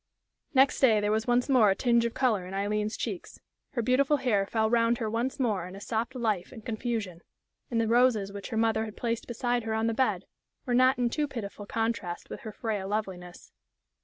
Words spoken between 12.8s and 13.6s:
loveliness.